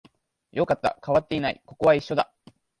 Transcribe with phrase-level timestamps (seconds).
[0.51, 2.33] よかった、変わっていない、ここは一緒だ